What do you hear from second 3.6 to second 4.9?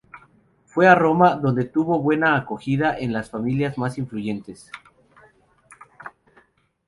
más influyentes.